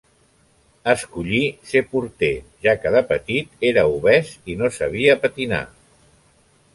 Escollí 0.93 1.41
ser 1.73 1.83
porter, 1.91 2.31
ja 2.67 2.73
que 2.85 2.93
de 2.97 3.03
petit 3.11 3.69
era 3.73 3.83
obès 3.99 4.31
i 4.55 4.57
no 4.63 4.73
sabia 4.79 5.17
patinar. 5.27 5.61